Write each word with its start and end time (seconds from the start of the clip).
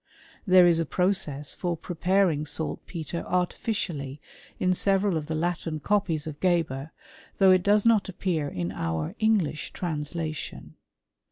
There 0.47 0.65
is 0.65 0.79
a 0.79 0.85
process 0.87 1.53
for 1.53 1.77
preparing 1.77 2.47
saltpetre 2.47 3.21
artificially, 3.23 4.19
in 4.59 4.73
several 4.73 5.15
of 5.15 5.27
the 5.27 5.35
Latin 5.35 5.79
copies 5.79 6.25
of 6.25 6.39
Geber, 6.39 6.89
though 7.37 7.51
it 7.51 7.61
doen 7.61 7.81
not 7.85 8.09
appear 8.09 8.47
in 8.47 8.71
our 8.71 9.13
English 9.19 9.73
translation. 9.73 10.73